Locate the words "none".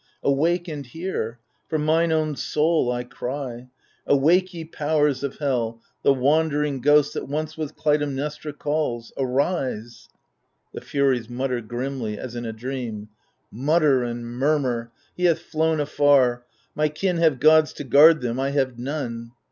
18.79-19.33